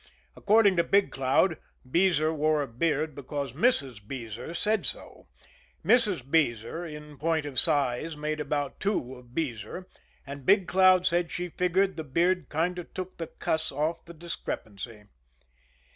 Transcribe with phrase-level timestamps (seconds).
[0.35, 4.01] According to Big Cloud, Beezer wore a beard because Mrs.
[4.07, 5.27] Beezer said so;
[5.85, 6.27] Mrs.
[6.27, 9.85] Beezer, in point of size, made about two of Beezer,
[10.25, 14.15] and Big Cloud said she figured the beard kind of took the cuss off the
[14.15, 15.03] discrepancy.